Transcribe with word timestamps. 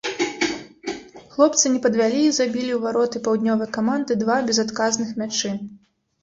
Хлопцы 1.35 1.65
не 1.73 1.81
падвялі 1.83 2.21
і 2.29 2.31
забілі 2.37 2.71
ў 2.77 2.79
вароты 2.87 3.21
паўднёвай 3.27 3.69
каманды 3.79 4.19
два 4.23 4.41
безадказных 4.49 5.15
мячы. 5.25 5.55